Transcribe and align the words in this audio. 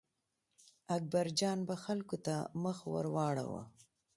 اکبرجان 0.95 1.59
به 1.67 1.75
خلکو 1.83 2.17
ته 2.25 2.35
مخ 2.63 2.77
ور 2.91 3.05
واړاوه. 3.15 3.63